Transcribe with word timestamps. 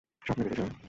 স্বপ্নে 0.23 0.43
বেঁচেই 0.43 0.57
ছিলেন। 0.57 0.71